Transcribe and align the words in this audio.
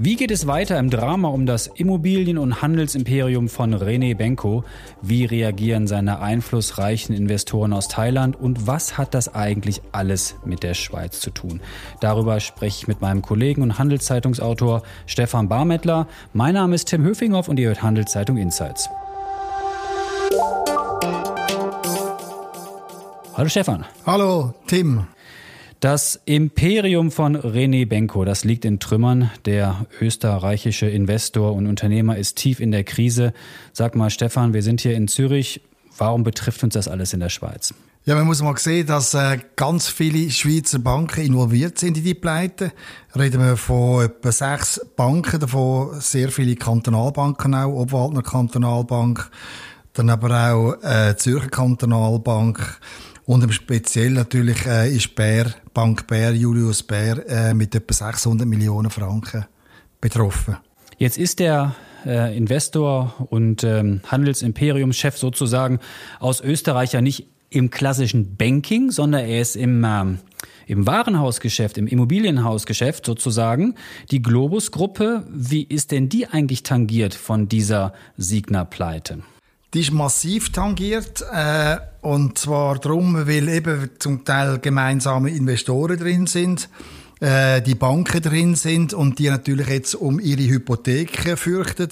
Wie 0.00 0.14
geht 0.14 0.30
es 0.30 0.46
weiter 0.46 0.78
im 0.78 0.90
Drama 0.90 1.26
um 1.26 1.44
das 1.44 1.66
Immobilien- 1.66 2.38
und 2.38 2.62
Handelsimperium 2.62 3.48
von 3.48 3.74
René 3.74 4.14
Benko? 4.14 4.62
Wie 5.02 5.24
reagieren 5.24 5.88
seine 5.88 6.20
einflussreichen 6.20 7.16
Investoren 7.16 7.72
aus 7.72 7.88
Thailand? 7.88 8.36
Und 8.38 8.68
was 8.68 8.96
hat 8.96 9.12
das 9.12 9.34
eigentlich 9.34 9.82
alles 9.90 10.36
mit 10.44 10.62
der 10.62 10.74
Schweiz 10.74 11.18
zu 11.18 11.30
tun? 11.30 11.60
Darüber 11.98 12.38
spreche 12.38 12.82
ich 12.82 12.86
mit 12.86 13.00
meinem 13.00 13.22
Kollegen 13.22 13.60
und 13.60 13.80
Handelszeitungsautor 13.80 14.84
Stefan 15.06 15.48
Barmettler. 15.48 16.06
Mein 16.32 16.54
Name 16.54 16.76
ist 16.76 16.86
Tim 16.86 17.02
Höfinghoff 17.02 17.48
und 17.48 17.58
ihr 17.58 17.66
hört 17.66 17.82
Handelszeitung 17.82 18.36
Insights. 18.36 18.88
Hallo 23.34 23.48
Stefan. 23.48 23.84
Hallo 24.06 24.54
Tim. 24.68 25.08
Das 25.80 26.18
Imperium 26.24 27.12
von 27.12 27.36
René 27.36 27.86
Benko, 27.86 28.24
das 28.24 28.42
liegt 28.42 28.64
in 28.64 28.80
Trümmern. 28.80 29.30
Der 29.44 29.86
österreichische 30.00 30.88
Investor 30.88 31.52
und 31.52 31.68
Unternehmer 31.68 32.16
ist 32.16 32.36
tief 32.36 32.58
in 32.58 32.72
der 32.72 32.82
Krise. 32.82 33.32
Sag 33.72 33.94
mal, 33.94 34.10
Stefan, 34.10 34.52
wir 34.52 34.64
sind 34.64 34.80
hier 34.80 34.96
in 34.96 35.06
Zürich. 35.06 35.60
Warum 35.96 36.24
betrifft 36.24 36.64
uns 36.64 36.74
das 36.74 36.88
alles 36.88 37.12
in 37.12 37.20
der 37.20 37.28
Schweiz? 37.28 37.72
Ja, 38.06 38.16
man 38.16 38.26
muss 38.26 38.42
mal 38.42 38.58
sehen, 38.58 38.88
dass 38.88 39.14
äh, 39.14 39.38
ganz 39.54 39.86
viele 39.86 40.30
Schweizer 40.32 40.80
Banken 40.80 41.20
involviert 41.20 41.78
sind 41.78 41.96
in 41.96 42.02
die 42.02 42.14
Pleite. 42.14 42.72
Reden 43.16 43.40
wir 43.40 43.56
von 43.56 44.06
etwa 44.06 44.32
sechs 44.32 44.80
Banken, 44.96 45.38
davon 45.38 46.00
sehr 46.00 46.30
viele 46.30 46.56
Kantonalbanken 46.56 47.54
auch, 47.54 47.82
Obwaldner 47.82 48.22
Kantonalbank, 48.22 49.30
dann 49.92 50.10
aber 50.10 50.52
auch 50.52 50.82
äh, 50.82 51.16
Zürcher 51.16 51.50
Kantonalbank 51.50 52.80
und 53.28 53.52
Speziell 53.52 54.12
natürlich 54.12 54.64
äh, 54.64 54.90
ist 54.90 55.14
Bär, 55.14 55.52
Bank 55.74 56.06
Bär, 56.06 56.32
Julius 56.34 56.82
Bär, 56.82 57.28
äh, 57.28 57.52
mit 57.52 57.74
etwa 57.74 57.92
600 57.92 58.48
Millionen 58.48 58.90
Franken 58.90 59.44
betroffen. 60.00 60.56
Jetzt 60.96 61.18
ist 61.18 61.38
der 61.38 61.74
äh, 62.06 62.34
Investor 62.34 63.14
und 63.28 63.64
ähm, 63.64 64.00
Handelsimperiumschef 64.06 65.18
sozusagen 65.18 65.78
aus 66.20 66.40
Österreich 66.40 66.94
ja 66.94 67.02
nicht 67.02 67.28
im 67.50 67.68
klassischen 67.68 68.36
Banking, 68.36 68.90
sondern 68.90 69.26
er 69.26 69.42
ist 69.42 69.56
im, 69.56 69.84
ähm, 69.84 70.20
im 70.66 70.86
Warenhausgeschäft, 70.86 71.76
im 71.76 71.86
Immobilienhausgeschäft 71.86 73.04
sozusagen. 73.04 73.74
Die 74.10 74.22
Globus-Gruppe, 74.22 75.26
wie 75.30 75.64
ist 75.64 75.92
denn 75.92 76.08
die 76.08 76.26
eigentlich 76.28 76.62
tangiert 76.62 77.12
von 77.12 77.46
dieser 77.46 77.92
Signa-Pleite? 78.16 79.22
Die 79.74 79.80
ist 79.80 79.92
massiv 79.92 80.50
tangiert, 80.50 81.22
äh, 81.30 81.76
und 82.00 82.38
zwar 82.38 82.78
darum, 82.78 83.26
weil 83.26 83.48
eben 83.50 83.90
zum 83.98 84.24
Teil 84.24 84.58
gemeinsame 84.60 85.28
Investoren 85.28 85.98
drin 85.98 86.26
sind, 86.26 86.70
äh, 87.20 87.60
die 87.60 87.74
Banken 87.74 88.22
drin 88.22 88.54
sind 88.54 88.94
und 88.94 89.18
die 89.18 89.28
natürlich 89.28 89.68
jetzt 89.68 89.94
um 89.94 90.20
ihre 90.20 90.48
Hypotheken 90.48 91.36
fürchten. 91.36 91.90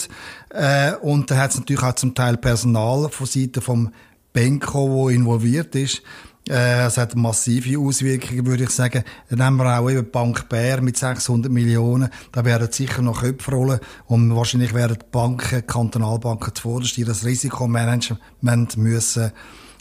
Äh, 0.51 0.95
und 1.03 1.31
da 1.31 1.37
hat 1.37 1.51
es 1.51 1.59
natürlich 1.59 1.83
auch 1.83 1.97
zum 1.97 2.15
Teil 2.15 2.39
Personal 2.39 3.11
von 3.11 3.27
Seiten 3.27 3.61
vom 3.61 3.93
Benko, 4.33 4.89
wo 4.89 5.09
involviert 5.11 5.75
ist. 5.75 6.03
Äh, 6.49 6.87
es 6.87 6.97
hat 6.97 7.17
massive 7.17 7.79
Auswirkungen, 7.79 8.47
würde 8.47 8.65
ich 8.65 8.71
sagen. 8.71 9.03
Haben 9.37 9.57
wir 9.57 9.79
auch 9.79 9.91
eben 9.91 10.11
Bank 10.11 10.49
Bär 10.49 10.81
mit 10.81 10.97
600 10.97 11.51
Millionen. 11.51 12.09
Da 12.33 12.45
werden 12.45 12.71
sicher 12.71 13.03
noch 13.03 13.23
Köpfe 13.23 13.51
rollen. 13.51 13.81
Und 14.07 14.35
wahrscheinlich 14.35 14.73
werden 14.73 14.99
die 15.01 15.07
Banken, 15.11 15.67
Kantonalbanken 15.67 16.55
zuvorderst 16.55 16.99
das 17.07 17.25
Risikomanagement 17.25 18.77
müssen 18.77 19.33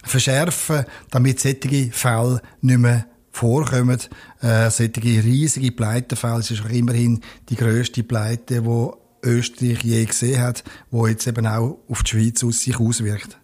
verschärfen, 0.04 0.86
damit 1.12 1.40
solche 1.40 1.92
Fälle 1.92 2.42
nicht 2.62 2.80
mehr 2.80 3.06
vorkommen. 3.32 4.00
Äh, 4.42 4.70
solche 4.70 5.02
riesige 5.02 5.72
Pleitefälle. 5.72 6.40
Es 6.40 6.52
ist 6.52 6.64
auch 6.64 6.70
immerhin 6.70 7.22
die 7.50 7.56
grösste 7.56 8.04
Pleite, 8.04 8.62
die 8.62 9.28
Österreich 9.28 9.84
je 9.84 10.06
gesehen 10.06 10.42
hat, 10.42 10.64
wo 10.92 11.08
jetzt 11.08 11.28
eben 11.28 11.48
auch 11.48 11.80
auf 11.90 12.04
die 12.04 12.12
Schweiz 12.12 12.44
aus 12.44 12.62
sich 12.62 12.80
auswirkt. 12.80 13.38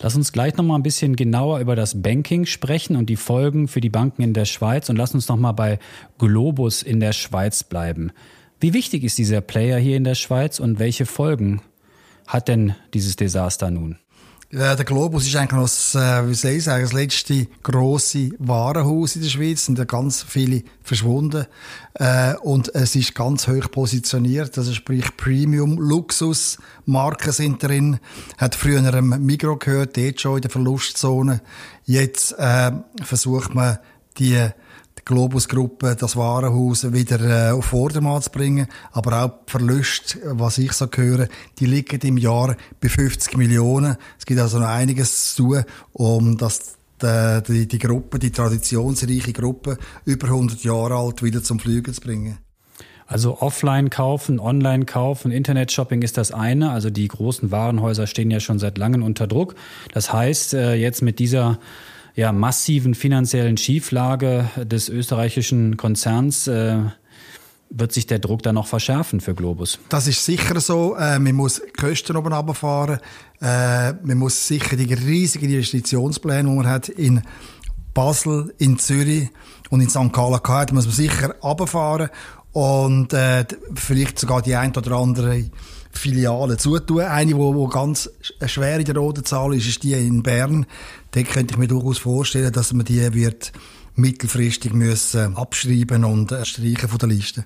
Lass 0.00 0.16
uns 0.16 0.32
gleich 0.32 0.56
noch 0.56 0.64
mal 0.64 0.74
ein 0.74 0.82
bisschen 0.82 1.16
genauer 1.16 1.60
über 1.60 1.76
das 1.76 2.02
Banking 2.02 2.46
sprechen 2.46 2.96
und 2.96 3.06
die 3.06 3.16
Folgen 3.16 3.68
für 3.68 3.80
die 3.80 3.90
Banken 3.90 4.22
in 4.22 4.34
der 4.34 4.44
Schweiz 4.44 4.88
und 4.88 4.96
lass 4.96 5.14
uns 5.14 5.28
noch 5.28 5.36
mal 5.36 5.52
bei 5.52 5.78
Globus 6.18 6.82
in 6.82 7.00
der 7.00 7.12
Schweiz 7.12 7.64
bleiben. 7.64 8.12
Wie 8.60 8.72
wichtig 8.72 9.04
ist 9.04 9.18
dieser 9.18 9.40
Player 9.40 9.78
hier 9.78 9.96
in 9.96 10.04
der 10.04 10.14
Schweiz 10.14 10.58
und 10.60 10.78
welche 10.78 11.06
Folgen 11.06 11.60
hat 12.26 12.48
denn 12.48 12.74
dieses 12.92 13.16
Desaster 13.16 13.70
nun? 13.70 13.98
Ja, 14.56 14.76
der 14.76 14.84
Globus 14.84 15.26
ist 15.26 15.34
eigentlich 15.34 15.50
noch 15.50 15.62
das, 15.62 15.96
äh, 15.96 16.28
wie 16.28 16.34
soll 16.34 16.52
ich 16.52 16.62
sagen, 16.62 16.84
das 16.84 16.92
letzte 16.92 17.48
grosse 17.64 18.30
Warenhaus 18.38 19.16
in 19.16 19.22
der 19.22 19.28
Schweiz. 19.28 19.66
Sind 19.66 19.78
ja 19.78 19.84
ganz 19.84 20.22
viele 20.22 20.62
verschwunden. 20.80 21.46
Äh, 21.94 22.34
und 22.36 22.72
es 22.72 22.94
ist 22.94 23.16
ganz 23.16 23.48
hoch 23.48 23.68
positioniert. 23.72 24.56
Also 24.56 24.72
sprich 24.72 25.16
Premium, 25.16 25.76
Luxus, 25.80 26.58
Marken 26.86 27.32
sind 27.32 27.64
drin. 27.64 27.98
Hat 28.38 28.54
früher 28.54 28.78
einem 28.78 29.26
Migro 29.26 29.56
gehört, 29.56 29.96
dort 29.96 30.20
schon 30.20 30.36
in 30.36 30.42
der 30.42 30.50
Verlustzone. 30.52 31.40
Jetzt 31.84 32.38
äh, 32.38 32.70
versucht 33.02 33.56
man, 33.56 33.78
die 34.18 34.50
Globus-Gruppe 35.04 35.96
das 35.98 36.16
Warenhaus 36.16 36.92
wieder 36.92 37.20
äh, 37.20 37.52
auf 37.52 37.66
Vordermann 37.66 38.22
zu 38.22 38.30
bringen. 38.30 38.68
Aber 38.92 39.24
auch 39.24 39.30
die 39.46 39.50
Verluste, 39.50 40.20
was 40.24 40.58
ich 40.58 40.72
so 40.72 40.86
höre, 40.94 41.28
die 41.58 41.66
liegen 41.66 42.00
im 42.00 42.18
Jahr 42.18 42.56
bei 42.80 42.88
50 42.88 43.36
Millionen. 43.36 43.96
Es 44.18 44.26
gibt 44.26 44.40
also 44.40 44.58
noch 44.58 44.68
einiges 44.68 45.34
zu 45.34 45.54
tun, 45.54 45.64
um 45.92 46.38
das 46.38 46.74
die, 47.02 47.42
die, 47.46 47.68
die 47.68 47.78
Gruppe, 47.78 48.18
die 48.18 48.30
traditionsreiche 48.30 49.32
Gruppe, 49.32 49.78
über 50.04 50.28
100 50.28 50.62
Jahre 50.64 50.94
alt, 50.94 51.22
wieder 51.22 51.42
zum 51.42 51.58
Flügen 51.58 51.92
zu 51.92 52.00
bringen. 52.00 52.38
Also 53.06 53.40
offline 53.40 53.90
kaufen, 53.90 54.40
online 54.40 54.86
kaufen, 54.86 55.30
Internet-Shopping 55.30 56.00
ist 56.02 56.16
das 56.16 56.32
eine. 56.32 56.70
Also 56.70 56.88
die 56.88 57.06
großen 57.06 57.50
Warenhäuser 57.50 58.06
stehen 58.06 58.30
ja 58.30 58.40
schon 58.40 58.58
seit 58.58 58.78
langem 58.78 59.02
unter 59.02 59.26
Druck. 59.26 59.54
Das 59.92 60.12
heißt, 60.12 60.54
äh, 60.54 60.74
jetzt 60.74 61.02
mit 61.02 61.18
dieser 61.18 61.58
ja, 62.14 62.32
massiven 62.32 62.94
finanziellen 62.94 63.56
Schieflage 63.56 64.48
des 64.56 64.88
österreichischen 64.88 65.76
Konzerns 65.76 66.46
äh, 66.46 66.78
wird 67.70 67.92
sich 67.92 68.06
der 68.06 68.20
Druck 68.20 68.42
dann 68.42 68.54
noch 68.54 68.68
verschärfen 68.68 69.20
für 69.20 69.34
Globus. 69.34 69.80
Das 69.88 70.06
ist 70.06 70.24
sicher 70.24 70.60
so. 70.60 70.94
Äh, 70.94 71.18
man 71.18 71.34
muss 71.34 71.60
Kosten 71.78 72.16
oben 72.16 72.32
runterfahren. 72.32 73.00
Äh, 73.40 73.94
man 74.04 74.18
muss 74.18 74.46
sicher 74.46 74.76
die 74.76 74.92
riesigen 74.94 75.46
Investitionspläne, 75.46 76.48
die 76.48 76.54
man 76.54 76.68
hat 76.68 76.88
in 76.88 77.22
Basel, 77.92 78.54
in 78.58 78.78
Zürich 78.78 79.28
und 79.70 79.80
in 79.80 79.88
St. 79.88 80.12
Gallen 80.12 80.40
hat, 80.46 80.72
muss 80.72 80.86
man 80.86 80.94
sicher 80.94 81.34
runterfahren 81.42 82.10
und 82.52 83.12
äh, 83.12 83.44
vielleicht 83.74 84.18
sogar 84.18 84.40
die 84.42 84.54
ein 84.54 84.74
oder 84.76 84.92
andere 84.92 85.44
Filiale 85.98 86.56
zutun. 86.56 87.00
Eine, 87.00 87.32
die 87.32 87.36
wo, 87.36 87.54
wo 87.54 87.68
ganz 87.68 88.10
schwer 88.46 88.78
in 88.78 88.84
der 88.84 88.96
roten 88.96 89.24
Zahl 89.24 89.54
ist, 89.54 89.66
ist 89.66 89.82
die 89.82 89.92
in 89.92 90.22
Bern. 90.22 90.66
Da 91.12 91.22
könnte 91.22 91.54
ich 91.54 91.58
mir 91.58 91.68
durchaus 91.68 91.98
vorstellen, 91.98 92.52
dass 92.52 92.72
man 92.72 92.84
die 92.84 93.14
wird 93.14 93.52
mittelfristig 93.96 94.72
müssen 94.72 95.36
abschreiben 95.36 96.04
und 96.04 96.34
streichen 96.42 96.88
von 96.88 96.98
der 96.98 97.08
Liste. 97.08 97.44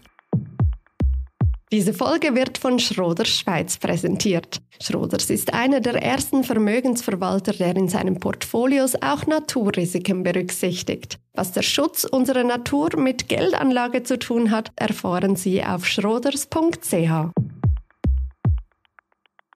Diese 1.71 1.93
Folge 1.93 2.35
wird 2.35 2.57
von 2.57 2.79
Schroders 2.79 3.29
Schweiz 3.29 3.77
präsentiert. 3.77 4.63
Schroders 4.81 5.29
ist 5.29 5.53
einer 5.53 5.81
der 5.81 6.03
ersten 6.03 6.43
Vermögensverwalter, 6.43 7.53
der 7.53 7.77
in 7.77 7.89
seinen 7.89 8.19
Portfolios 8.21 8.95
auch 9.03 9.27
Naturrisiken 9.27 10.23
berücksichtigt. 10.23 11.19
Was 11.35 11.53
der 11.53 11.61
Schutz 11.61 12.05
unserer 12.05 12.45
Natur 12.45 12.97
mit 12.97 13.29
Geldanlage 13.29 14.03
zu 14.03 14.19
tun 14.19 14.51
hat, 14.51 14.73
erfahren 14.77 15.37
Sie 15.37 15.63
auf 15.63 15.87
schroders.ch. 15.87 17.48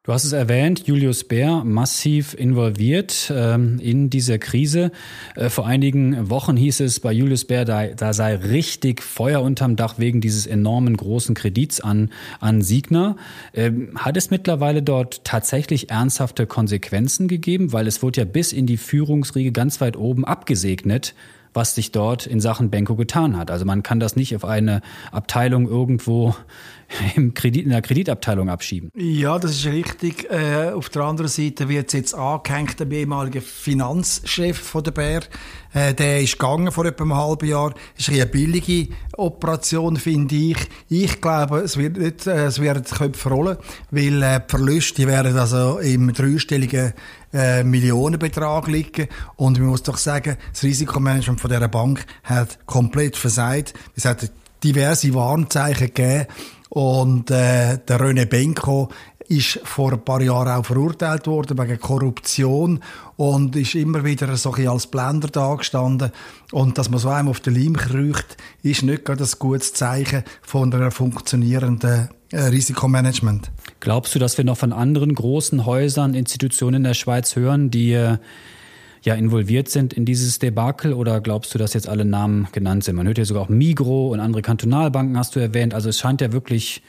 Du 0.05 0.13
hast 0.13 0.25
es 0.25 0.33
erwähnt, 0.33 0.89
Julius 0.89 1.23
Bär 1.23 1.63
massiv 1.63 2.35
involviert 2.35 3.33
ähm, 3.33 3.79
in 3.79 4.11
dieser 4.11 4.41
Krise. 4.41 4.91
Äh, 5.37 5.49
vor 5.49 5.65
einigen 5.65 6.29
Wochen 6.29 6.57
hieß 6.57 6.81
es 6.81 6.99
bei 6.99 7.13
Julius 7.13 7.45
Bär, 7.45 7.65
da, 7.65 7.87
da 7.87 8.13
sei 8.13 8.35
richtig 8.35 9.01
Feuer 9.01 9.41
unterm 9.43 9.77
Dach 9.77 10.01
wegen 10.01 10.21
dieses 10.21 10.49
enormen 10.49 10.97
großen 10.97 11.37
Kredits 11.37 11.81
an, 11.81 12.11
an 12.41 12.63
Signa. 12.63 13.15
Ähm, 13.55 13.93
hat 13.95 14.17
es 14.17 14.33
mittlerweile 14.33 14.83
dort 14.83 15.23
tatsächlich 15.23 15.91
ernsthafte 15.91 16.49
Konsequenzen 16.49 17.29
gegeben? 17.29 17.73
Weil 17.73 17.87
es 17.87 18.03
wurde 18.03 18.23
ja 18.23 18.25
bis 18.25 18.53
in 18.53 18.67
die 18.67 18.79
Führungsriege 18.79 19.53
ganz 19.53 19.81
weit 19.81 19.97
oben 19.97 20.25
abgesegnet 20.25 21.15
was 21.55 21.75
sich 21.75 21.93
dort 21.93 22.27
in 22.27 22.41
Sachen 22.41 22.71
Benko 22.71 22.97
getan 22.97 23.37
hat. 23.37 23.51
Also 23.51 23.65
man 23.65 23.83
kann 23.83 24.01
das 24.01 24.17
nicht 24.17 24.35
auf 24.35 24.45
eine 24.45 24.81
Abteilung 25.11 25.69
irgendwo 25.69 26.35
im 27.17 27.35
Kredit, 27.35 27.65
in 27.65 27.71
der 27.71 27.83
Kreditabteilung 27.83 28.49
abschieben. 28.49 28.91
Ja, 28.95 29.39
das 29.39 29.53
ist 29.53 29.67
richtig. 29.67 30.31
Äh, 30.31 30.71
auf 30.73 30.89
der 30.89 31.03
anderen 31.03 31.29
Seite 31.29 31.69
wird 31.69 31.89
es 31.89 31.93
jetzt 31.95 32.15
angehängt, 32.15 32.79
der 32.79 32.91
ehemalige 32.91 33.41
Finanzchef 33.41 34.59
von 34.59 34.85
der 34.85 34.91
Bär. 34.93 35.23
Äh, 35.73 35.95
der 35.95 36.21
ist 36.21 36.39
gegangen 36.39 36.71
vor 36.71 36.85
etwa 36.85 37.05
einem 37.05 37.17
halben 37.17 37.49
Jahr. 37.49 37.75
Ist 37.97 38.11
eine 38.11 38.27
billige 38.27 38.89
Operation, 39.17 39.97
finde 39.97 40.35
ich. 40.35 40.57
Ich 40.89 41.21
glaube, 41.21 41.61
es 41.61 41.77
wird 41.77 41.97
nicht, 41.97 42.27
äh, 42.27 42.47
es 42.47 42.61
werden 42.61 42.85
Köpfe 42.85 43.29
rollen, 43.29 43.57
weil 43.91 44.23
äh, 44.23 44.41
die 44.41 44.51
Verluste 44.51 45.07
werden 45.07 45.37
also 45.37 45.79
im 45.79 46.13
dreistelligen 46.13 46.93
äh, 47.33 47.65
Millionenbetrag 47.65 48.69
liegen. 48.69 49.09
Und 49.37 49.59
man 49.59 49.69
muss 49.69 49.83
doch 49.83 49.97
sagen, 49.97 50.37
das 50.53 50.63
Risikomanagement 50.63 51.41
von 51.41 51.51
dieser 51.51 51.69
Bank 51.69 52.05
hat 52.25 52.59
komplett 52.67 53.17
versagt. 53.17 53.75
Es 53.97 54.05
hat 54.05 54.31
diverse 54.63 55.13
Warnzeichen 55.15 55.89
gegeben. 55.89 56.27
Und 56.75 57.31
äh, 57.31 57.81
der 57.87 58.01
René 58.01 58.25
Benko 58.25 58.89
ist 59.29 59.61
vor 59.63 59.93
ein 59.93 60.03
paar 60.03 60.23
Jahren 60.23 60.49
auch 60.49 60.65
verurteilt 60.65 61.27
worden 61.27 61.59
wegen 61.59 61.79
Korruption 61.79 62.81
und 63.17 63.55
ist 63.57 63.75
immer 63.75 64.05
wieder 64.05 64.35
so 64.39 64.55
ein 64.55 64.69
als 64.69 64.87
Blender 64.87 65.29
dagestanden. 65.29 66.13
Und 66.51 66.79
dass 66.79 66.89
man 66.89 66.99
so 66.99 67.11
einem 67.11 67.29
auf 67.29 67.41
den 67.41 67.57
Leim 67.57 67.77
kriecht, 67.77 68.39
ist 68.63 68.85
nicht 68.85 69.05
gerade 69.05 69.23
ein 69.23 69.31
gutes 69.39 69.75
Zeichen 69.75 70.25
von 70.41 70.73
einer 70.73 70.91
funktionierenden 70.91 72.09
äh, 72.31 72.41
Risikomanagement. 72.41 73.51
Glaubst 73.81 74.15
du, 74.15 74.19
dass 74.19 74.39
wir 74.39 74.45
noch 74.47 74.57
von 74.57 74.73
anderen 74.73 75.15
großen 75.15 75.67
Häusern, 75.67 76.15
Institutionen 76.15 76.77
in 76.77 76.85
der 76.85 76.95
Schweiz 76.95 77.37
hören, 77.37 77.71
die 77.71 77.93
äh, 77.93 78.17
ja 79.03 79.15
involviert 79.15 79.69
sind 79.69 79.93
in 79.93 80.05
dieses 80.05 80.39
Debakel 80.39 80.93
oder 80.93 81.21
glaubst 81.21 81.55
du, 81.55 81.59
dass 81.59 81.75
jetzt 81.75 81.89
alle 81.89 82.05
Namen 82.05 82.49
genannt 82.53 82.85
sind? 82.85 82.97
Man 82.97 83.07
hört 83.07 83.19
ja 83.19 83.25
sogar 83.25 83.43
auch 83.43 83.49
Migro 83.49 84.09
und 84.09 84.21
andere 84.21 84.43
Kantonalbanken 84.43 85.19
hast 85.19 85.37
du 85.37 85.41
erwähnt. 85.41 85.75
Also 85.75 85.89
es 85.89 85.99
scheint 85.99 86.21
ja 86.21 86.33
wirklich 86.33 86.83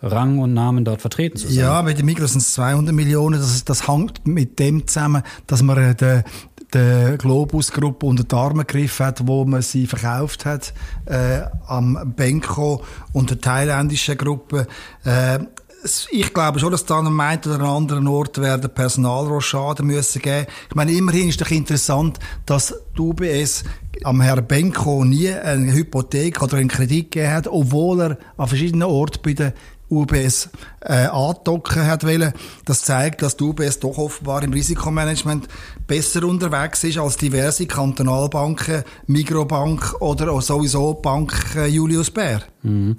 Rang 0.00 0.38
und 0.38 0.54
Namen 0.54 0.84
dort 0.84 1.00
vertreten 1.00 1.36
zu 1.36 1.48
sein. 1.48 1.56
Ja, 1.56 1.82
bei 1.82 1.92
den 1.92 2.06
Migros 2.06 2.32
sind 2.32 2.42
es 2.42 2.52
200 2.52 2.94
Millionen. 2.94 3.40
Das, 3.40 3.64
das 3.64 3.88
hängt 3.88 4.26
mit 4.26 4.58
dem 4.58 4.86
zusammen, 4.86 5.22
dass 5.46 5.62
man 5.62 5.76
äh, 5.76 5.94
den 5.94 6.24
der 6.72 7.16
Globus-Gruppe 7.16 8.04
unter 8.04 8.24
die 8.24 8.34
Arme 8.34 8.64
gegriffen 8.64 9.06
hat, 9.06 9.26
wo 9.26 9.44
man 9.44 9.62
sie 9.62 9.86
verkauft 9.86 10.44
hat, 10.44 10.74
äh, 11.06 11.40
am 11.66 12.12
Benko 12.14 12.84
und 13.12 13.30
der 13.30 13.40
thailändischen 13.40 14.18
Gruppe. 14.18 14.66
Äh, 15.04 15.40
ich 16.10 16.34
glaube 16.34 16.58
schon, 16.58 16.72
dass 16.72 16.84
da 16.84 16.98
an 16.98 17.06
einem 17.06 17.20
einen 17.20 17.42
oder 17.44 17.64
anderen 17.64 18.08
Ort 18.08 18.38
werden 18.38 18.70
Personalrochaden 18.72 19.86
müssen 19.86 20.20
geben. 20.20 20.46
Ich 20.68 20.74
meine, 20.74 20.92
immerhin 20.92 21.28
ist 21.28 21.40
doch 21.40 21.50
interessant, 21.50 22.18
dass 22.46 22.74
die 22.96 23.00
UBS 23.00 23.64
am 24.04 24.20
Herrn 24.20 24.46
Benko 24.46 25.04
nie 25.04 25.30
eine 25.30 25.72
Hypothek 25.72 26.42
oder 26.42 26.56
einen 26.56 26.68
Kredit 26.68 27.12
gegeben 27.12 27.32
hat, 27.32 27.46
obwohl 27.46 28.00
er 28.00 28.18
an 28.36 28.48
verschiedenen 28.48 28.88
Orten 28.88 29.20
bei 29.22 29.32
den 29.34 29.52
UBS 29.90 30.50
äh, 30.80 31.06
andocken 31.06 31.86
hat 31.86 32.04
wollen. 32.04 32.32
Das 32.64 32.82
zeigt, 32.82 33.22
dass 33.22 33.36
die 33.36 33.44
UBS 33.44 33.80
doch 33.80 33.98
offenbar 33.98 34.42
im 34.42 34.52
Risikomanagement 34.52 35.48
besser 35.86 36.24
unterwegs 36.24 36.84
ist 36.84 36.98
als 36.98 37.16
diverse 37.16 37.66
Kantonalbanken, 37.66 38.84
Migrobank 39.06 40.00
oder 40.00 40.40
sowieso 40.40 40.94
Bank 40.94 41.32
äh, 41.56 41.66
Julius 41.66 42.10
Baer. 42.10 42.42
Mhm. 42.62 42.96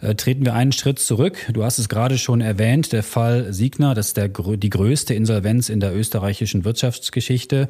Äh, 0.00 0.14
treten 0.16 0.44
wir 0.44 0.54
einen 0.54 0.72
Schritt 0.72 0.98
zurück. 0.98 1.36
Du 1.52 1.64
hast 1.64 1.78
es 1.78 1.88
gerade 1.88 2.18
schon 2.18 2.40
erwähnt, 2.40 2.92
der 2.92 3.02
Fall 3.02 3.52
Signa, 3.52 3.94
das 3.94 4.08
ist 4.08 4.16
der, 4.16 4.28
die 4.28 4.70
größte 4.70 5.14
Insolvenz 5.14 5.68
in 5.68 5.80
der 5.80 5.94
österreichischen 5.94 6.64
Wirtschaftsgeschichte. 6.64 7.68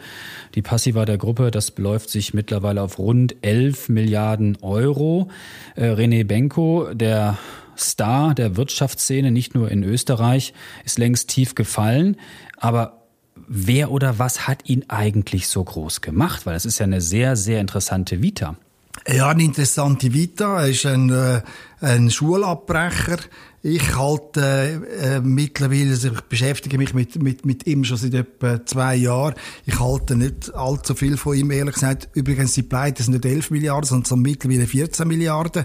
Die 0.54 0.62
Passiva 0.62 1.04
der 1.04 1.18
Gruppe, 1.18 1.50
das 1.50 1.70
beläuft 1.70 2.10
sich 2.10 2.32
mittlerweile 2.32 2.82
auf 2.82 2.98
rund 2.98 3.36
11 3.42 3.88
Milliarden 3.88 4.58
Euro. 4.62 5.28
Äh, 5.76 5.90
René 5.90 6.24
Benko, 6.24 6.88
der 6.94 7.38
Star 7.76 8.34
der 8.34 8.56
Wirtschaftsszene, 8.56 9.30
nicht 9.30 9.54
nur 9.54 9.70
in 9.70 9.82
Österreich, 9.82 10.54
ist 10.84 10.98
längst 10.98 11.28
tief 11.28 11.54
gefallen. 11.54 12.16
Aber 12.56 13.04
wer 13.48 13.90
oder 13.90 14.18
was 14.18 14.46
hat 14.46 14.68
ihn 14.68 14.84
eigentlich 14.88 15.48
so 15.48 15.62
groß 15.62 16.00
gemacht? 16.00 16.46
Weil 16.46 16.54
das 16.54 16.64
ist 16.64 16.78
ja 16.78 16.84
eine 16.84 17.00
sehr, 17.00 17.36
sehr 17.36 17.60
interessante 17.60 18.22
Vita. 18.22 18.56
Ja, 19.06 19.28
eine 19.28 19.44
interessante 19.44 20.12
Vita. 20.12 20.62
Er 20.62 20.68
ist 20.68 20.86
ein, 20.86 21.10
äh, 21.10 21.42
ein 21.80 22.10
Schulabbrecher. 22.10 23.18
Ich 23.62 23.96
halte 23.96 24.82
äh, 25.00 25.20
mittlerweile, 25.20 25.90
also 25.90 26.08
ich 26.08 26.20
beschäftige 26.22 26.76
mich 26.76 26.92
mit, 26.92 27.22
mit, 27.22 27.46
mit 27.46 27.66
ihm 27.66 27.84
schon 27.84 27.96
seit 27.96 28.14
etwa 28.14 28.64
zwei 28.64 28.94
Jahren. 28.96 29.34
Ich 29.64 29.80
halte 29.80 30.16
nicht 30.16 30.54
allzu 30.54 30.94
viel 30.94 31.16
von 31.16 31.36
ihm, 31.36 31.50
ehrlich 31.50 31.74
gesagt. 31.74 32.08
Übrigens, 32.12 32.52
die 32.52 32.62
Pleite 32.62 33.02
sind 33.02 33.14
nicht 33.14 33.24
11 33.24 33.50
Milliarden, 33.50 33.84
sondern 33.84 34.04
so 34.04 34.16
mittlerweile 34.16 34.66
14 34.66 35.08
Milliarden 35.08 35.64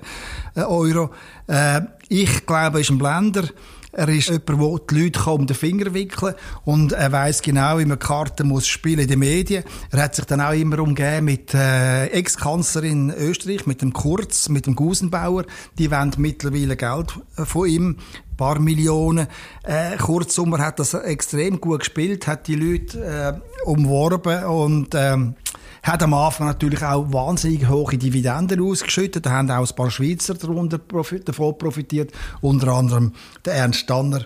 äh, 0.56 0.62
Euro. 0.62 1.12
Äh, 1.48 1.82
ich 2.08 2.46
glaube, 2.46 2.78
er 2.78 2.82
ist 2.82 2.90
ein 2.90 2.98
Blender. 2.98 3.50
Er 3.92 4.08
ist 4.10 4.30
jemand, 4.30 4.50
der 4.50 4.80
die 4.90 5.04
Leute 5.04 5.30
um 5.32 5.48
den 5.48 5.56
Finger 5.56 5.94
wickeln 5.94 6.36
und 6.66 6.92
er 6.92 7.12
weiß 7.12 7.42
genau, 7.42 7.80
wie 7.80 7.86
man 7.86 7.98
Karten 7.98 8.48
muss 8.48 8.68
spielen 8.68 9.00
in 9.00 9.08
den 9.08 9.20
Medien. 9.20 9.64
Er 9.92 10.04
hat 10.04 10.16
sich 10.16 10.26
dann 10.26 10.42
auch 10.42 10.54
immer 10.54 10.80
umgeben 10.80 11.26
mit 11.26 11.54
äh, 11.54 12.06
Ex-Kanzlerin 12.08 13.10
Österreich, 13.10 13.66
mit 13.66 13.82
dem 13.82 13.94
Kurz, 13.94 14.50
mit 14.50 14.68
dem 14.68 14.76
Gusenbauer. 14.76 15.46
Die 15.78 15.90
wollen 15.90 16.14
mittlerweile 16.18 16.76
Geld 16.76 17.20
äh, 17.36 17.46
von 17.46 17.68
ihm 17.68 17.98
paar 18.40 18.60
Millionen. 18.60 19.28
Äh, 19.64 19.98
kurzum, 19.98 20.58
hat 20.58 20.80
das 20.80 20.94
extrem 20.94 21.60
gut 21.60 21.80
gespielt, 21.80 22.26
hat 22.26 22.48
die 22.48 22.56
Leute 22.56 23.42
äh, 23.44 23.68
umworben 23.68 24.46
und 24.46 24.96
ähm, 24.96 25.36
hat 25.84 26.04
am 26.04 26.14
Anfang 26.14 26.48
natürlich 26.48 26.84
auch 26.84 27.12
wahnsinnig 27.12 27.68
hohe 27.68 27.98
Dividenden 27.98 28.62
ausgeschüttet. 28.62 29.26
Da 29.26 29.32
haben 29.32 29.52
auch 29.52 29.70
ein 29.70 29.76
paar 29.76 29.92
Schweizer 29.92 30.34
darunter 30.34 30.80
davon 30.80 31.58
profitiert, 31.58 32.12
unter 32.42 32.70
anderem 32.70 33.14
der 33.46 33.54
Ernst 33.56 33.80
Stanner 33.80 34.26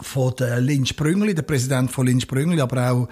von 0.00 0.34
der 0.36 0.60
Linz 0.60 0.92
Brüngli, 0.92 1.34
der 1.34 1.42
Präsident 1.42 1.90
von 1.90 2.06
Linz 2.06 2.26
Brüngli, 2.26 2.60
aber 2.60 2.90
auch 2.90 3.08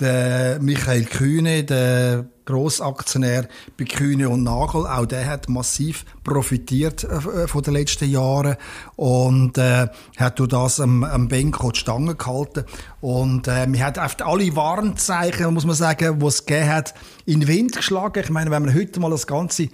der 0.00 0.58
Michael 0.60 1.04
Kühne, 1.04 1.64
der 1.64 2.26
Grossaktionär 2.44 3.48
bei 3.78 3.84
Kühne 3.84 4.28
und 4.28 4.42
Nagel, 4.42 4.86
auch 4.86 5.06
der 5.06 5.26
hat 5.26 5.48
massiv 5.48 6.04
profitiert 6.24 7.04
äh, 7.04 7.48
von 7.48 7.62
den 7.62 7.74
letzten 7.74 8.10
Jahren 8.10 8.56
und 8.96 9.56
äh, 9.56 9.88
hat 10.16 10.38
durch 10.38 10.50
das 10.50 10.80
am, 10.80 11.04
am 11.04 11.28
Benko 11.28 11.70
die 11.70 11.80
Stange 11.80 12.14
gehalten 12.16 12.64
und 13.00 13.48
äh, 13.48 13.66
man 13.66 13.82
hat 13.82 13.98
oft 13.98 14.20
alle 14.22 14.54
Warnzeichen, 14.56 15.54
muss 15.54 15.64
man 15.64 15.74
sagen, 15.74 16.18
die 16.18 16.26
es 16.26 16.44
gegeben 16.44 16.68
hat, 16.68 16.94
in 17.24 17.40
den 17.40 17.48
Wind 17.48 17.76
geschlagen. 17.76 18.22
Ich 18.22 18.30
meine, 18.30 18.50
wenn 18.50 18.62
man 18.64 18.74
heute 18.74 19.00
mal 19.00 19.10
das 19.10 19.26
ganze 19.26 19.68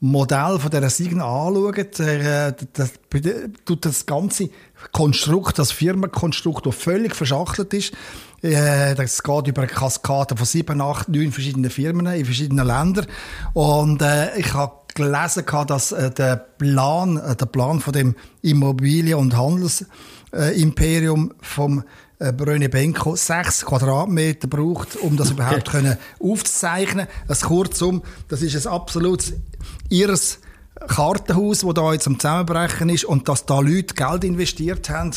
Modell 0.00 0.58
von 0.58 0.70
dieser 0.70 0.90
Signa 0.90 1.24
anschaut, 1.24 2.00
äh, 2.00 2.52
das, 2.74 2.92
das, 3.10 3.78
das 3.80 4.06
ganze 4.06 4.50
Konstrukt, 4.92 5.58
das 5.58 5.72
Firmenkonstrukt, 5.72 6.66
das 6.66 6.74
völlig 6.74 7.14
verschachtelt 7.14 7.72
ist, 7.72 7.94
äh, 8.42 8.94
das 8.94 9.22
geht 9.22 9.46
über 9.46 9.62
eine 9.62 9.70
Kaskade 9.70 10.36
von 10.36 10.44
sieben, 10.44 10.82
acht, 10.82 11.08
neun 11.08 11.32
verschiedenen 11.32 11.70
Firmen 11.70 12.06
in 12.06 12.24
verschiedenen 12.26 12.66
Ländern. 12.66 13.06
Und 13.54 14.02
äh, 14.02 14.38
ich 14.38 14.52
habe 14.52 14.74
gelesen, 14.94 15.44
dass 15.66 15.92
äh, 15.92 16.10
der 16.10 16.36
Plan, 16.36 17.16
äh, 17.16 17.34
der 17.36 17.46
Plan 17.46 17.80
von 17.80 17.92
dem 17.92 18.16
Immobilien- 18.42 19.18
und 19.18 19.36
Handelsimperium 19.36 21.32
vom 21.40 21.84
Bröne 22.18 22.68
Benko 22.68 23.14
sechs 23.14 23.64
Quadratmeter 23.64 24.48
braucht, 24.48 24.96
um 24.96 25.16
das 25.16 25.30
überhaupt 25.30 25.68
können 25.70 25.96
aufzuzeichnen. 26.18 27.06
Das 27.28 27.42
kurzum, 27.42 28.02
das 28.28 28.42
ist 28.42 28.66
ein 28.66 28.72
absolutes 28.72 29.34
irres 29.90 30.40
Kartenhaus, 30.88 31.60
das 31.60 31.74
da 31.74 31.92
jetzt 31.92 32.06
am 32.06 32.18
Zusammenbrechen 32.18 32.88
ist 32.88 33.04
und 33.04 33.28
dass 33.28 33.46
da 33.46 33.60
Leute 33.60 33.94
Geld 33.94 34.24
investiert 34.24 34.88
haben, 34.90 35.12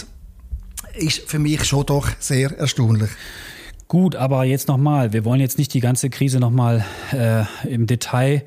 ist 0.94 1.29
für 1.29 1.39
mich 1.39 1.63
schon 1.65 1.86
doch 1.86 2.10
sehr 2.20 2.58
erstaunlich. 2.58 3.10
Gut, 3.88 4.15
aber 4.15 4.44
jetzt 4.44 4.68
nochmal, 4.68 5.13
wir 5.13 5.25
wollen 5.25 5.41
jetzt 5.41 5.58
nicht 5.58 5.74
die 5.74 5.79
ganze 5.79 6.10
Krise 6.10 6.39
nochmal 6.39 6.86
äh, 7.12 7.44
im 7.68 7.88
Detail 7.88 8.36
äh, 8.36 8.44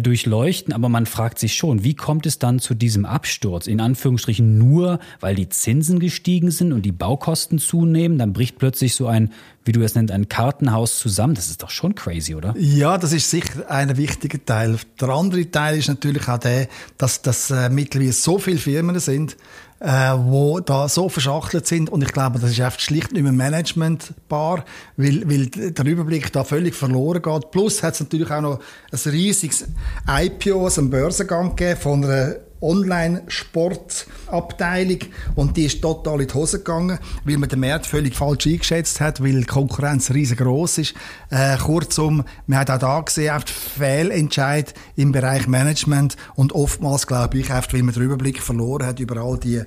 durchleuchten, 0.00 0.72
aber 0.72 0.88
man 0.88 1.06
fragt 1.06 1.38
sich 1.38 1.54
schon, 1.54 1.84
wie 1.84 1.94
kommt 1.94 2.26
es 2.26 2.38
dann 2.38 2.58
zu 2.58 2.74
diesem 2.74 3.04
Absturz? 3.04 3.66
In 3.66 3.80
Anführungsstrichen 3.80 4.56
nur, 4.56 4.98
weil 5.20 5.34
die 5.34 5.48
Zinsen 5.48 6.00
gestiegen 6.00 6.50
sind 6.50 6.72
und 6.72 6.82
die 6.82 6.92
Baukosten 6.92 7.58
zunehmen, 7.58 8.18
dann 8.18 8.32
bricht 8.32 8.58
plötzlich 8.58 8.94
so 8.94 9.06
ein, 9.06 9.30
wie 9.64 9.72
du 9.72 9.82
es 9.82 9.94
nennst, 9.94 10.12
ein 10.12 10.28
Kartenhaus 10.28 10.98
zusammen. 10.98 11.34
Das 11.34 11.48
ist 11.48 11.62
doch 11.62 11.70
schon 11.70 11.94
crazy, 11.94 12.34
oder? 12.34 12.54
Ja, 12.58 12.96
das 12.98 13.12
ist 13.12 13.30
sicher 13.30 13.70
ein 13.70 13.96
wichtiger 13.96 14.44
Teil. 14.44 14.78
Der 15.00 15.08
andere 15.10 15.50
Teil 15.50 15.78
ist 15.78 15.88
natürlich 15.88 16.28
auch 16.28 16.38
der, 16.38 16.68
dass 16.96 17.22
das 17.22 17.50
äh, 17.50 17.68
mittlerweile 17.68 18.12
so 18.12 18.38
viele 18.38 18.58
Firmen 18.58 18.98
sind, 18.98 19.36
äh, 19.84 20.16
wo 20.16 20.60
da 20.60 20.88
so 20.88 21.10
verschachtelt 21.10 21.66
sind 21.66 21.90
und 21.90 22.02
ich 22.02 22.12
glaube, 22.12 22.38
das 22.38 22.50
ist 22.50 22.60
einfach 22.60 22.80
schlicht 22.80 23.12
nicht 23.12 23.22
mehr 23.22 23.32
managementbar, 23.32 24.64
weil, 24.96 25.28
weil 25.28 25.46
der 25.48 25.84
Überblick 25.84 26.32
da 26.32 26.42
völlig 26.42 26.74
verloren 26.74 27.20
geht. 27.20 27.50
Plus 27.50 27.82
hat 27.82 27.94
es 27.94 28.00
natürlich 28.00 28.30
auch 28.30 28.40
noch 28.40 28.60
ein 28.90 29.10
riesiges 29.10 29.66
IPO, 30.08 30.64
also 30.64 30.80
einen 30.80 30.90
Börsengang 30.90 31.54
gegeben 31.54 31.80
von 31.80 32.04
einer 32.04 32.36
Online-Sportabteilung 32.64 34.98
und 35.34 35.54
die 35.56 35.64
ist 35.66 35.82
total 35.82 36.22
in 36.22 36.28
die 36.28 36.34
Hose 36.34 36.58
gegangen, 36.58 36.98
weil 37.24 37.38
man 37.38 37.48
den 37.48 37.60
Markt 37.60 37.86
völlig 37.86 38.16
falsch 38.16 38.46
eingeschätzt 38.46 39.00
hat, 39.00 39.22
weil 39.22 39.40
die 39.40 39.44
Konkurrenz 39.44 40.10
riesengroß 40.10 40.78
ist. 40.78 40.94
Äh, 41.30 41.56
kurzum, 41.58 42.24
man 42.46 42.58
hat 42.58 42.70
auch 42.70 42.78
da 42.78 43.00
gesehen, 43.00 43.36
oft 43.36 43.50
Fehlentscheid 43.50 44.72
im 44.96 45.12
Bereich 45.12 45.46
Management 45.46 46.16
und 46.34 46.52
oftmals, 46.52 47.06
glaube 47.06 47.38
ich, 47.38 47.52
oft, 47.52 47.74
weil 47.74 47.82
man 47.82 47.92
den 47.94 48.02
Überblick 48.02 48.40
verloren 48.40 48.86
hat 48.86 48.98
über 49.00 49.20
all 49.20 49.38
die 49.38 49.62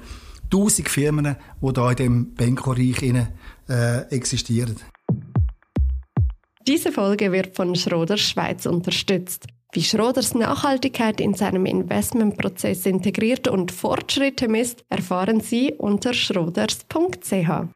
tausend 0.49 0.89
Firmen, 0.89 1.35
die 1.61 1.73
da 1.73 1.91
in 1.91 1.95
dem 1.95 2.33
Benko-Reich 2.33 3.03
äh, 3.69 4.01
existieren. 4.09 4.77
Diese 6.67 6.91
Folge 6.91 7.31
wird 7.31 7.55
von 7.55 7.75
Schroders 7.75 8.19
Schweiz 8.19 8.65
unterstützt. 8.65 9.47
Wie 9.73 9.83
Schroders 9.83 10.33
Nachhaltigkeit 10.33 11.19
in 11.19 11.33
seinem 11.33 11.65
Investmentprozess 11.65 12.85
integriert 12.85 13.49
und 13.49 13.71
Fortschritte 13.71 14.47
misst, 14.47 14.85
erfahren 14.89 15.41
Sie 15.41 15.73
unter 15.73 16.13
schroders.ch. 16.13 17.67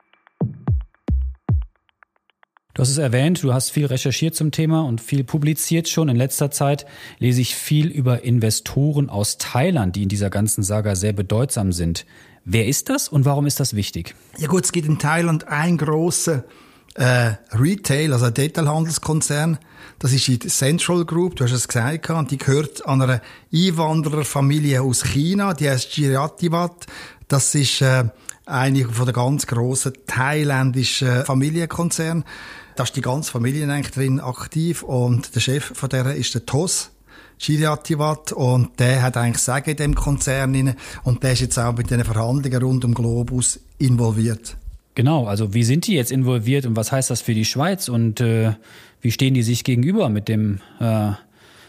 Du 2.74 2.82
hast 2.82 2.90
es 2.90 2.98
erwähnt, 2.98 3.44
du 3.44 3.54
hast 3.54 3.72
viel 3.72 3.86
recherchiert 3.86 4.34
zum 4.34 4.52
Thema 4.52 4.86
und 4.86 5.02
viel 5.02 5.26
publiziert 5.26 5.90
schon. 5.90 6.08
In 6.08 6.16
letzter 6.16 6.50
Zeit 6.50 6.86
lese 7.20 7.42
ich 7.42 7.56
viel 7.56 7.88
über 7.88 8.24
Investoren 8.24 9.10
aus 9.10 9.38
Thailand, 9.38 9.98
die 9.98 10.04
in 10.04 10.10
dieser 10.10 10.30
ganzen 10.30 10.64
Saga 10.64 10.96
sehr 10.96 11.12
bedeutsam 11.12 11.74
sind. 11.74 12.06
Wer 12.46 12.68
ist 12.68 12.90
das 12.90 13.10
und 13.10 13.26
warum 13.26 13.46
ist 13.46 13.60
das 13.60 13.76
wichtig? 13.76 14.16
Ja 14.38 14.48
gut, 14.48 14.64
es 14.64 14.72
gibt 14.72 14.88
in 14.88 14.98
Thailand 14.98 15.50
ein 15.50 15.78
großer 15.78 16.46
äh, 16.96 17.34
Retail, 17.52 18.14
also 18.14 18.26
ein 18.26 18.34
Detailhandelskonzern. 18.34 19.58
Das 20.00 20.14
ist 20.14 20.28
die 20.28 20.40
Central 20.40 21.06
Group, 21.06 21.36
du 21.36 21.44
hast 21.44 21.52
es 21.52 21.68
gesagt, 21.68 22.10
und 22.10 22.32
die 22.32 22.38
gehört 22.38 22.86
an 22.88 23.02
einer 23.02 23.22
Einwandererfamilie 23.54 24.82
aus 24.82 25.04
China, 25.04 25.54
die 25.54 25.70
heißt 25.70 25.96
Jiratiwat. 25.98 26.88
Das 27.28 27.54
ist 27.56 27.82
äh, 27.82 28.06
eine 28.46 28.86
von 28.86 29.06
der 29.06 29.14
ganz 29.14 29.48
grossen 29.48 29.94
thailändischen 30.08 31.26
Familienkonzernen. 31.26 32.24
Da 32.76 32.84
ist 32.84 32.96
die 32.96 33.02
ganze 33.02 33.32
Familie 33.32 33.72
eigentlich 33.72 33.94
drin 33.94 34.20
aktiv 34.20 34.84
und 34.84 35.36
der 35.36 35.40
Chef 35.40 35.72
von 35.76 35.90
der 35.90 36.16
ist 36.16 36.34
der 36.34 36.46
TOS. 36.46 36.92
Chiriatiwat 37.38 38.34
und 38.34 38.80
der 38.80 39.02
hat 39.02 39.18
eigentlich 39.18 39.42
Sagen 39.42 39.72
in 39.72 39.78
dem 39.78 39.96
Konzern 39.96 40.76
und 41.04 41.24
der 41.24 41.32
ist 41.34 41.40
jetzt 41.40 41.58
auch 41.58 41.76
mit 41.76 41.90
den 41.90 42.06
Verhandlungen 42.06 42.62
rund 42.62 42.86
um 42.86 42.94
Globus 42.94 43.60
involviert. 43.80 44.58
Genau, 44.96 45.26
also 45.26 45.54
wie 45.54 45.64
sind 45.64 45.88
die 45.88 45.94
jetzt 45.94 46.12
involviert 46.12 46.66
und 46.66 46.76
was 46.76 46.92
heißt 46.92 47.10
das 47.10 47.22
für 47.22 47.34
die 47.34 47.46
Schweiz 47.46 47.88
und 47.88 48.20
äh, 48.20 48.54
wie 49.02 49.12
stehen 49.12 49.34
die 49.34 49.44
sich 49.44 49.64
gegenüber 49.64 50.10
mit 50.10 50.28
dem 50.28 50.60
äh, 50.80 51.12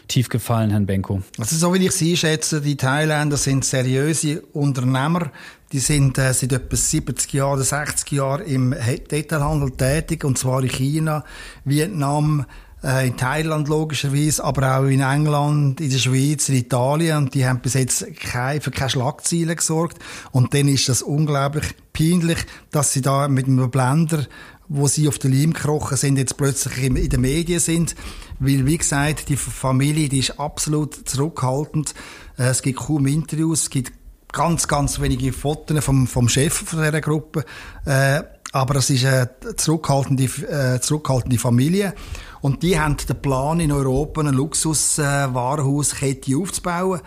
tief 0.07 0.29
gefallen, 0.29 0.69
Herrn 0.71 0.85
Benko? 0.85 1.23
Also 1.37 1.55
so 1.55 1.73
wie 1.73 1.85
ich 1.85 1.93
sie 1.93 2.17
schätze, 2.17 2.61
die 2.61 2.75
Thailänder 2.75 3.37
sind 3.37 3.63
seriöse 3.63 4.41
Unternehmer. 4.53 5.31
Die 5.71 5.79
sind 5.79 6.17
äh, 6.17 6.33
seit 6.33 6.51
etwa 6.51 6.75
70 6.75 7.33
Jahren 7.33 7.53
oder 7.53 7.63
60 7.63 8.11
Jahren 8.11 8.45
im 8.45 8.75
Detailhandel 9.09 9.71
tätig, 9.71 10.23
und 10.23 10.37
zwar 10.37 10.61
in 10.61 10.69
China, 10.69 11.23
Vietnam, 11.65 12.45
äh, 12.83 13.07
in 13.07 13.17
Thailand 13.17 13.67
logischerweise, 13.67 14.43
aber 14.43 14.77
auch 14.77 14.85
in 14.85 15.01
England, 15.01 15.81
in 15.81 15.89
der 15.89 15.97
Schweiz, 15.97 16.49
in 16.49 16.55
Italien. 16.55 17.17
Und 17.17 17.33
die 17.33 17.45
haben 17.45 17.59
bis 17.59 17.73
jetzt 17.75 18.05
kein, 18.15 18.61
für 18.61 18.71
keine 18.71 18.89
Schlagzeilen 18.89 19.55
gesorgt. 19.55 19.99
Und 20.31 20.53
dann 20.53 20.67
ist 20.67 20.89
das 20.89 21.01
unglaublich 21.01 21.65
peinlich, 21.93 22.39
dass 22.71 22.93
sie 22.93 23.01
da 23.01 23.27
mit 23.27 23.47
einem 23.47 23.69
Blender 23.69 24.25
wo 24.69 24.87
sie 24.87 25.07
auf 25.07 25.19
den 25.19 25.33
Leim 25.33 25.53
gekrochen 25.53 25.97
sind, 25.97 26.17
jetzt 26.17 26.37
plötzlich 26.37 26.83
in, 26.83 26.95
den 26.95 27.21
Medien 27.21 27.59
sind. 27.59 27.95
Weil, 28.39 28.65
wie 28.65 28.77
gesagt, 28.77 29.29
die 29.29 29.35
Familie, 29.35 30.09
die 30.09 30.19
ist 30.19 30.39
absolut 30.39 31.07
zurückhaltend. 31.07 31.93
Äh, 32.37 32.45
es 32.45 32.61
gibt 32.61 32.79
kaum 32.79 33.05
Interviews, 33.05 33.63
es 33.63 33.69
gibt 33.69 33.91
ganz, 34.31 34.67
ganz 34.67 34.99
wenige 34.99 35.31
Fotos 35.31 35.83
vom, 35.83 36.07
vom 36.07 36.27
Chef 36.27 36.71
dieser 36.71 37.01
Gruppe. 37.01 37.45
Äh, 37.85 38.23
aber 38.53 38.77
es 38.77 38.89
ist 38.89 39.05
eine 39.05 39.29
zurückhaltende, 39.57 40.23
äh, 40.23 40.79
zurückhaltende 40.79 41.37
Familie. 41.37 41.93
Und 42.39 42.63
die 42.63 42.79
haben 42.79 42.97
den 42.97 43.21
Plan, 43.21 43.59
in 43.59 43.71
Europa 43.71 44.21
eine 44.21 44.31
Luxuswarenhauskette 44.31 46.31
äh, 46.31 46.35
aufzubauen. 46.35 47.01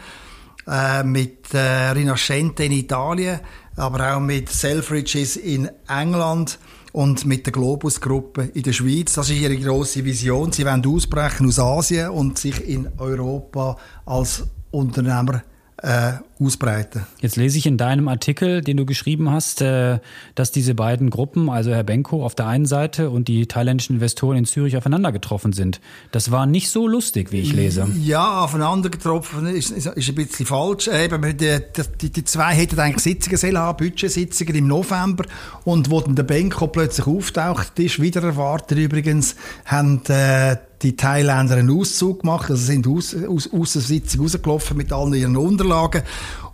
Äh, 0.68 1.04
mit 1.04 1.54
äh, 1.54 1.90
Rinascente 1.90 2.64
in 2.64 2.72
Italien, 2.72 3.38
aber 3.76 4.16
auch 4.16 4.20
mit 4.20 4.48
Selfridges 4.48 5.36
in 5.36 5.70
England 5.86 6.58
und 6.90 7.24
mit 7.24 7.46
der 7.46 7.52
Globus-Gruppe 7.52 8.50
in 8.52 8.64
der 8.64 8.72
Schweiz. 8.72 9.12
Das 9.12 9.30
ist 9.30 9.38
ihre 9.38 9.56
grosse 9.56 10.04
Vision. 10.04 10.50
Sie 10.50 10.66
wollen 10.66 10.84
ausbrechen 10.84 11.46
aus 11.46 11.60
Asien 11.60 12.10
und 12.10 12.38
sich 12.38 12.68
in 12.68 12.88
Europa 12.98 13.76
als 14.06 14.42
Unternehmer 14.72 15.42
äh, 15.82 16.12
ausbreiten. 16.40 17.06
Jetzt 17.20 17.36
lese 17.36 17.58
ich 17.58 17.66
in 17.66 17.76
deinem 17.76 18.08
Artikel, 18.08 18.62
den 18.62 18.76
du 18.76 18.86
geschrieben 18.86 19.30
hast, 19.30 19.60
äh, 19.60 19.98
dass 20.34 20.50
diese 20.50 20.74
beiden 20.74 21.10
Gruppen, 21.10 21.50
also 21.50 21.72
Herr 21.72 21.84
Benko 21.84 22.24
auf 22.24 22.34
der 22.34 22.46
einen 22.46 22.66
Seite 22.66 23.10
und 23.10 23.28
die 23.28 23.46
thailändischen 23.46 23.96
Investoren 23.96 24.38
in 24.38 24.44
Zürich 24.46 24.76
aufeinander 24.76 25.12
getroffen 25.12 25.52
sind. 25.52 25.80
Das 26.12 26.30
war 26.30 26.46
nicht 26.46 26.70
so 26.70 26.88
lustig, 26.88 27.30
wie 27.30 27.40
ich 27.40 27.52
lese. 27.52 27.86
Ja, 28.02 28.44
aufeinander 28.44 28.88
getroffen 28.88 29.46
ist, 29.46 29.70
ist, 29.70 29.86
ist 29.86 30.08
ein 30.08 30.14
bisschen 30.14 30.46
falsch. 30.46 30.88
Eben, 30.88 31.36
die, 31.36 31.58
die, 32.00 32.10
die 32.10 32.24
zwei 32.24 32.54
hätten 32.54 32.78
eigentlich 32.80 33.02
Sitzungen 33.02 33.58
haben, 33.58 33.76
Budgetsitzungen 33.76 34.54
im 34.54 34.68
November. 34.68 35.24
Und 35.64 35.90
wo 35.90 36.00
dann 36.00 36.16
der 36.16 36.22
Benko 36.22 36.68
plötzlich 36.68 37.06
auftaucht, 37.06 37.78
ist 37.78 38.00
wieder 38.00 38.22
erwartet 38.22 38.78
übrigens, 38.78 39.36
haben 39.66 40.02
äh, 40.08 40.56
die 40.82 40.96
Thailänder 40.96 41.56
einen 41.56 41.70
Auszug 41.70 42.20
gemacht, 42.20 42.50
also 42.50 42.62
sind 42.62 42.86
aus, 42.86 43.14
aus, 43.14 43.48
aus 43.52 43.72
der 43.72 43.82
Sitzung 43.82 44.22
rausgelaufen 44.22 44.76
mit 44.76 44.92
allen 44.92 45.14
ihren 45.14 45.36
Unterlagen 45.36 46.02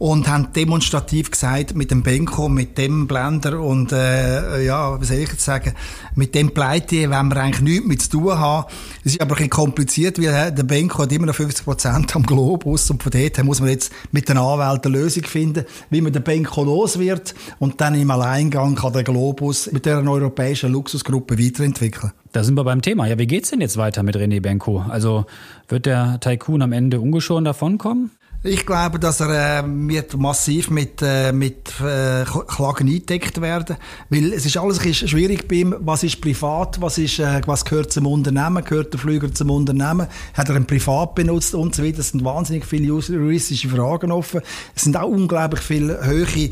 und 0.02 0.26
haben 0.26 0.52
demonstrativ 0.52 1.30
gesagt, 1.30 1.76
mit 1.76 1.92
dem 1.92 2.02
Benko, 2.02 2.48
mit 2.48 2.76
dem 2.76 3.06
Blender 3.06 3.60
und, 3.60 3.92
äh, 3.92 4.64
ja, 4.64 5.00
was 5.00 5.06
soll 5.06 5.18
ich 5.18 5.28
jetzt 5.28 5.44
sagen, 5.44 5.74
mit 6.16 6.34
dem 6.34 6.50
Pleite 6.50 7.08
wollen 7.08 7.28
wir 7.28 7.36
eigentlich 7.36 7.60
nichts 7.60 7.86
mit 7.86 8.02
zu 8.02 8.10
tun 8.10 8.36
haben. 8.36 8.66
Es 9.04 9.12
ist 9.12 9.20
aber 9.20 9.34
ein 9.34 9.36
bisschen 9.36 9.50
kompliziert, 9.50 10.20
weil 10.20 10.50
der 10.50 10.64
Benko 10.64 11.04
hat 11.04 11.12
immer 11.12 11.26
noch 11.26 11.36
50 11.36 11.64
Prozent 11.64 12.16
am 12.16 12.24
Globus 12.24 12.90
und 12.90 13.00
von 13.00 13.12
dort 13.12 13.44
muss 13.44 13.60
man 13.60 13.68
jetzt 13.70 13.92
mit 14.10 14.28
den 14.28 14.38
Anwälten 14.38 14.92
eine 14.92 15.04
Lösung 15.04 15.22
finden, 15.22 15.66
wie 15.90 16.00
man 16.00 16.12
den 16.12 16.24
Benko 16.24 16.64
los 16.64 16.98
wird 16.98 17.36
und 17.60 17.80
dann 17.80 17.94
im 17.94 18.10
Alleingang 18.10 18.74
kann 18.74 18.92
der 18.92 19.04
Globus 19.04 19.70
mit 19.70 19.86
der 19.86 19.98
europäischen 19.98 20.72
Luxusgruppe 20.72 21.38
weiterentwickeln. 21.38 22.10
Da 22.32 22.42
sind 22.42 22.56
wir 22.56 22.64
beim 22.64 22.82
Thema. 22.82 23.06
Ja, 23.06 23.18
wie 23.18 23.28
geht's 23.28 23.50
denn 23.50 23.60
jetzt 23.60 23.76
weiter 23.76 24.02
mit 24.02 24.16
René 24.16 24.40
Benko? 24.40 24.84
Also 24.88 25.26
wird 25.68 25.86
der 25.86 26.18
Tycoon 26.18 26.62
am 26.62 26.72
Ende 26.72 26.98
ungeschoren 26.98 27.44
davonkommen? 27.44 28.10
Ich 28.44 28.66
glaube, 28.66 28.98
dass 28.98 29.20
er 29.20 29.60
äh, 29.60 29.64
wird 29.66 30.16
massiv 30.18 30.68
mit, 30.68 31.00
äh, 31.00 31.30
mit 31.30 31.80
äh, 31.80 32.24
Klagen 32.24 32.88
eingedeckt 32.88 33.40
werden, 33.40 33.76
weil 34.10 34.32
es 34.32 34.44
ist 34.44 34.56
alles 34.56 34.80
ein 34.80 34.92
schwierig 34.92 35.46
bei 35.46 35.56
ihm. 35.56 35.76
Was 35.78 36.02
ist 36.02 36.20
privat? 36.20 36.80
Was 36.80 36.98
ist, 36.98 37.20
äh, 37.20 37.40
was 37.46 37.64
gehört 37.64 37.92
zum 37.92 38.08
Unternehmen? 38.08 38.64
Gehört 38.64 38.94
der 38.94 38.98
Flüger 38.98 39.32
zum 39.32 39.50
Unternehmen? 39.50 40.08
Hat 40.34 40.48
er 40.48 40.56
ein 40.56 40.66
Privat 40.66 41.14
benutzt 41.14 41.54
und 41.54 41.72
so 41.76 41.84
weiter? 41.84 42.00
Es 42.00 42.08
sind 42.08 42.24
wahnsinnig 42.24 42.66
viele 42.66 42.86
juristische 42.86 43.68
Fragen 43.68 44.10
offen. 44.10 44.40
Es 44.74 44.82
sind 44.82 44.96
auch 44.96 45.08
unglaublich 45.08 45.60
viele 45.60 46.04
höhere 46.04 46.50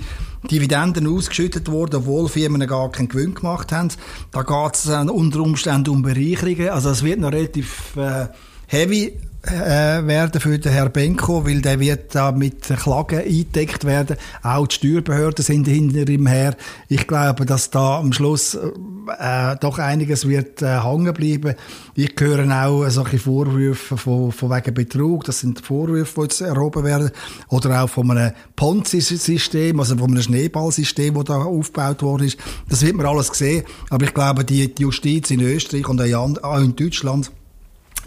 Dividenden 0.49 1.09
ausgeschüttet 1.09 1.68
worden, 1.73 1.97
obwohl 1.97 2.28
Firmen 2.28 2.64
gar 2.68 2.92
keinen 2.92 3.09
Gewinn 3.09 3.35
gemacht 3.35 3.73
haben. 3.73 3.88
Da 4.30 4.42
geht 4.44 4.75
es 4.76 4.88
äh, 4.88 5.00
unter 5.11 5.40
Umständen 5.40 5.90
um 5.90 6.02
Bereicherungen. 6.02 6.68
Also 6.68 6.90
es 6.90 7.02
wird 7.02 7.18
noch 7.18 7.32
relativ 7.32 7.97
äh, 7.97 8.28
heavy 8.68 9.18
äh, 9.42 10.06
werden 10.06 10.40
für 10.40 10.59
den 10.59 10.73
Herrn 10.73 10.92
Benko, 10.92 11.47
weil 11.47 11.62
der 11.62 11.80
wird 11.80 12.14
da 12.14 12.30
mit 12.32 12.62
Klagen 12.62 13.20
eingedeckt 13.20 13.85
werden. 13.85 14.16
Auch 14.42 14.66
die 14.66 14.75
Steuerbehörden 14.75 15.44
sind 15.44 15.66
hinter 15.66 16.09
ihm 16.09 16.26
her. 16.26 16.56
Ich 16.88 17.06
glaube, 17.06 17.47
dass 17.47 17.70
da 17.70 17.99
am 17.99 18.12
Schluss 18.12 18.54
äh, 18.54 19.56
doch 19.59 19.78
einiges 19.78 20.28
wird 20.28 20.61
äh, 20.62 20.82
hängen 20.82 21.14
bleiben. 21.14 21.54
Ich 21.94 22.14
höre 22.18 22.47
auch 22.66 22.88
solche 22.90 23.18
Vorwürfe 23.18 23.97
von, 23.97 24.30
von 24.30 24.50
wegen 24.50 24.75
Betrug. 24.75 25.25
Das 25.25 25.40
sind 25.40 25.61
Vorwürfe, 25.61 26.14
die 26.16 26.23
jetzt 26.23 26.40
erhoben 26.42 26.85
werden. 26.85 27.11
Oder 27.49 27.82
auch 27.82 27.88
von 27.88 28.11
einem 28.11 28.32
Ponzi-System, 28.56 29.80
also 29.80 29.97
von 29.97 30.11
einem 30.11 30.23
Schneeballsystem, 30.23 31.14
das 31.14 31.25
da 31.25 31.37
aufgebaut 31.37 32.02
worden 32.02 32.26
ist. 32.26 32.38
Das 32.68 32.82
wird 32.82 32.97
man 32.97 33.06
alles 33.06 33.28
sehen. 33.28 33.64
Aber 33.88 34.04
ich 34.04 34.12
glaube, 34.12 34.44
die, 34.44 34.75
die 34.75 34.82
Justiz 34.82 35.30
in 35.30 35.40
Österreich 35.40 35.88
und 35.88 36.44
auch 36.44 36.59
in 36.59 36.76
Deutschland 36.76 37.32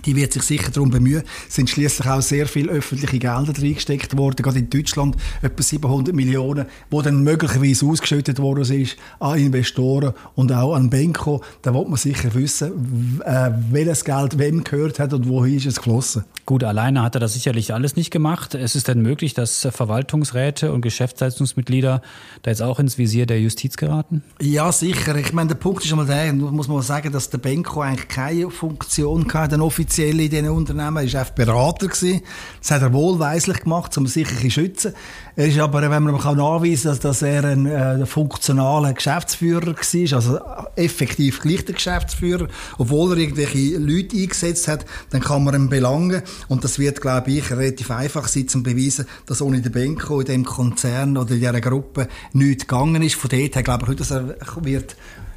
die 0.05 0.15
wird 0.15 0.33
sich 0.33 0.43
sicher 0.43 0.71
darum 0.71 0.89
bemühen. 0.89 1.23
Es 1.47 1.55
sind 1.55 1.69
schließlich 1.69 2.07
auch 2.07 2.21
sehr 2.21 2.47
viele 2.47 2.71
öffentliche 2.71 3.19
Gelder 3.19 3.53
reingesteckt 3.55 4.17
worden, 4.17 4.37
gerade 4.41 4.59
in 4.59 4.69
Deutschland 4.69 5.15
etwa 5.41 5.63
700 5.63 6.13
Millionen, 6.15 6.65
wo 6.89 7.01
dann 7.01 7.23
möglicherweise 7.23 7.85
ausgeschüttet 7.85 8.39
worden 8.39 8.81
ist 8.81 8.97
an 9.19 9.37
Investoren 9.37 10.13
und 10.35 10.51
auch 10.51 10.75
an 10.75 10.89
Benko. 10.89 11.41
Da 11.61 11.73
wird 11.73 11.87
man 11.87 11.97
sicher 11.97 12.33
wissen, 12.33 13.21
äh, 13.25 13.51
welches 13.71 14.03
Geld 14.03 14.37
wem 14.37 14.63
gehört 14.63 14.99
hat 14.99 15.13
und 15.13 15.27
wohin 15.27 15.57
ist 15.57 15.65
es 15.65 15.77
geflossen. 15.77 16.23
Gut, 16.45 16.63
alleine 16.63 17.01
hat 17.01 17.15
er 17.15 17.21
das 17.21 17.33
sicherlich 17.33 17.73
alles 17.73 17.95
nicht 17.95 18.11
gemacht. 18.11 18.53
Es 18.53 18.75
ist 18.75 18.89
denn 18.89 19.01
möglich, 19.01 19.33
dass 19.33 19.65
Verwaltungsräte 19.71 20.73
und 20.73 20.81
Geschäftsleitungsmitglieder 20.81 22.01
da 22.41 22.51
jetzt 22.51 22.61
auch 22.61 22.79
ins 22.79 22.97
Visier 22.97 23.25
der 23.25 23.39
Justiz 23.39 23.77
geraten? 23.77 24.23
Ja, 24.41 24.71
sicher. 24.71 25.15
Ich 25.15 25.31
meine, 25.31 25.49
der 25.49 25.55
Punkt 25.55 25.83
ist 25.83 25.89
schon 25.89 25.97
mal 25.97 26.05
der, 26.05 26.33
muss 26.33 26.67
man 26.67 26.81
sagen, 26.81 27.13
dass 27.13 27.29
der 27.29 27.37
Benko 27.37 27.81
eigentlich 27.81 28.09
keine 28.09 28.49
Funktion 28.49 29.31
hatte, 29.33 29.57
offiziell 29.83 30.19
in 30.19 30.29
diesen 30.29 30.49
Unternehmen. 30.49 30.97
Er 30.97 31.13
war 31.13 31.19
einfach 31.19 31.33
Berater. 31.33 31.87
Gewesen. 31.87 32.21
Das 32.59 32.71
hat 32.71 32.81
er 32.81 32.93
wohlweislich 32.93 33.61
gemacht, 33.61 33.97
um 33.97 34.07
sich 34.07 34.27
zu 34.27 34.49
schützen. 34.49 34.93
Er 35.35 35.47
ist 35.47 35.57
aber, 35.57 35.81
wenn 35.81 36.03
man 36.03 36.19
kann 36.19 36.37
nachweisen 36.37 36.91
kann, 36.91 36.99
dass, 37.01 37.23
er 37.23 37.43
ein 37.43 37.65
äh, 37.65 38.05
funktionaler 38.05 38.93
Geschäftsführer 38.93 39.73
war, 39.75 40.15
also 40.15 40.39
effektiv 40.75 41.41
gleich 41.41 41.65
der 41.65 41.73
Geschäftsführer, 41.73 42.47
obwohl 42.77 43.13
er 43.13 43.17
irgendwelche 43.17 43.77
Leute 43.79 44.15
eingesetzt 44.15 44.67
hat, 44.67 44.85
dann 45.09 45.21
kann 45.21 45.43
man 45.43 45.55
ihn 45.55 45.69
belangen. 45.69 46.21
Und 46.49 46.63
das 46.63 46.77
wird, 46.77 47.01
glaube 47.01 47.31
ich, 47.31 47.49
relativ 47.49 47.89
einfach 47.89 48.27
sein, 48.27 48.47
zu 48.47 48.61
beweisen, 48.61 49.07
dass 49.25 49.41
ohne 49.41 49.61
den 49.61 49.71
Benko 49.71 50.19
in 50.19 50.27
dem 50.27 50.45
Konzern 50.45 51.17
oder 51.17 51.31
in 51.31 51.39
dieser 51.39 51.61
Gruppe 51.61 52.07
nichts 52.33 52.67
gegangen 52.67 53.01
ist. 53.01 53.15
Von 53.15 53.31
dort 53.31 53.55
her 53.55 53.63
glaube 53.63 53.87
ich, 53.89 53.97
dass 53.97 54.11
er 54.11 54.35
wird 54.61 54.95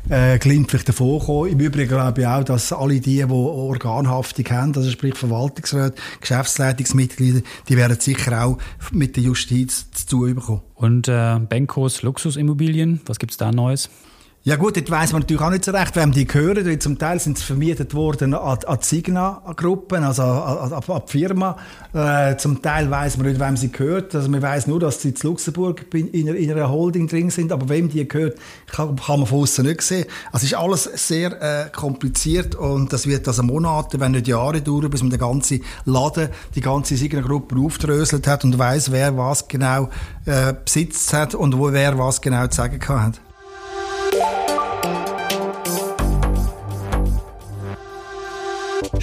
äh, 0.09 0.39
glimpflich 0.39 0.85
davon 0.85 1.49
Im 1.49 1.59
Übrigen 1.59 1.89
glaube 1.89 2.21
ich 2.21 2.27
auch, 2.27 2.45
dass 2.45 2.73
alle 2.73 3.01
die, 3.01 3.17
die 3.17 3.25
Organhaftung 3.25 4.45
haben, 4.51 4.77
also 4.77 4.91
sprich 4.91 5.17
Verwaltungsräte, 5.17 6.01
Geschäftsleitungsmitglieder, 6.21 7.41
die 7.69 7.77
werden 7.77 7.99
sicher 7.99 8.45
auch 8.45 8.59
mit 8.93 9.17
der 9.17 9.25
Justiz 9.25 9.86
zu 9.99 10.21
bekommen. 10.21 10.63
Und 10.75 11.09
äh, 11.09 11.39
Benkos 11.39 12.03
Luxusimmobilien, 12.03 13.01
was 13.07 13.19
gibt's 13.19 13.37
da 13.37 13.53
Neues? 13.53 13.89
Ja 14.49 14.55
gut, 14.55 14.77
dort 14.77 14.89
weiss 14.93 15.11
man 15.11 15.23
natürlich 15.23 15.43
auch 15.43 15.51
nicht 15.51 15.65
so 15.65 15.73
recht, 15.73 15.97
wem 15.97 16.13
die 16.13 16.25
gehören. 16.25 16.65
Weil 16.65 16.79
zum 16.79 17.01
Teil 17.01 17.19
sind 17.19 17.37
sie 17.37 17.43
vermietet 17.43 17.95
worden 17.95 18.33
an, 18.33 18.59
an 18.65 18.79
Signa-Gruppen, 18.81 20.05
also 20.05 20.23
an, 20.23 20.73
an, 20.73 20.73
an, 20.73 21.03
die 21.05 21.11
Firma. 21.11 21.57
Äh, 21.93 22.37
zum 22.37 22.63
Teil 22.63 22.89
weiss 22.89 23.17
man 23.17 23.27
nicht, 23.27 23.41
wem 23.41 23.57
sie 23.57 23.73
gehört. 23.73 24.15
Also 24.15 24.29
man 24.29 24.43
weiss 24.43 24.69
nur, 24.69 24.79
dass 24.79 25.03
sie 25.03 25.09
in 25.09 25.17
Luxemburg 25.21 25.93
in, 25.93 26.07
in, 26.13 26.29
in 26.29 26.53
einer 26.53 26.71
Holding 26.71 27.09
drin 27.09 27.31
sind, 27.31 27.51
aber 27.51 27.69
wem 27.69 27.89
die 27.89 28.07
gehört, 28.07 28.39
kann, 28.71 28.95
kann 28.95 29.19
man 29.19 29.27
von 29.27 29.41
außen 29.41 29.67
nicht 29.67 29.83
sehen. 29.83 30.07
Also 30.31 30.45
es 30.45 30.53
ist 30.53 30.55
alles 30.55 30.85
sehr 31.09 31.43
äh, 31.43 31.69
kompliziert 31.71 32.55
und 32.55 32.93
das 32.93 33.09
wird 33.09 33.27
also 33.27 33.43
Monate, 33.43 33.99
wenn 33.99 34.13
nicht 34.13 34.29
Jahre 34.29 34.63
dauern, 34.63 34.91
bis 34.91 35.03
man 35.03 35.11
den 35.11 35.19
ganzen 35.19 35.65
Laden, 35.87 36.29
die 36.55 36.61
ganze 36.61 36.97
Signa-Gruppe 36.97 37.57
aufdröselt 37.59 38.29
hat 38.29 38.45
und 38.45 38.57
weiss, 38.61 38.93
wer 38.93 39.17
was 39.19 39.49
genau 39.49 39.89
äh, 40.25 40.55
besitzt 40.65 41.13
hat 41.13 41.35
und 41.35 41.59
wo 41.59 41.73
wer 41.73 41.99
was 41.99 42.21
genau 42.21 42.47
zu 42.47 42.59
sagen 42.59 42.79
hat. 42.89 43.26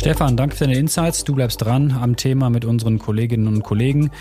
Stefan, 0.04 0.36
danke 0.36 0.58
für 0.58 0.66
deine 0.66 0.78
Insights. 0.78 1.24
Du 1.24 1.34
bleibst 1.34 1.62
dran 1.62 1.98
am 1.98 2.18
Thema 2.18 2.50
mit 2.50 2.66
unseren 2.66 3.00
Kolleginnen 3.00 3.48
und 3.48 3.64
Kollegen. 3.64 4.12